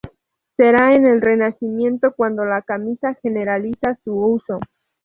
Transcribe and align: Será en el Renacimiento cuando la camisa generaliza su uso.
Será 0.57 0.95
en 0.95 1.05
el 1.05 1.21
Renacimiento 1.21 2.15
cuando 2.15 2.43
la 2.43 2.63
camisa 2.63 3.13
generaliza 3.21 3.99
su 4.03 4.15
uso. 4.19 4.59